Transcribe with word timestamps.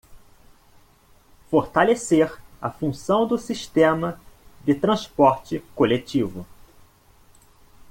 Fortalecer 1.51 2.27
a 2.59 2.71
função 2.71 3.27
do 3.27 3.37
sistema 3.37 4.19
de 4.65 4.73
transporte 4.73 5.63
coletivo 5.75 6.43